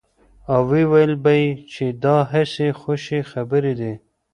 او 0.53 0.61
ويل 0.91 1.13
به 1.23 1.31
يې 1.41 1.47
چې 1.71 1.85
دا 2.03 2.17
هسې 2.31 2.67
خوشې 2.79 3.19
خبرې 3.31 3.73
دي. 3.79 3.93